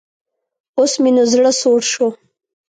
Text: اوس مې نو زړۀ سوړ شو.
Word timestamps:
اوس 0.77 0.93
مې 1.01 1.09
نو 1.15 1.23
زړۀ 1.31 1.51
سوړ 1.61 1.79
شو. 1.91 2.07